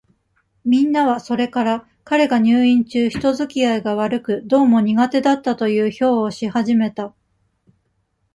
[0.65, 7.13] みんなは、それから、彼が入院中、人づきあいが悪く、どうも苦手だったという評をし始めた。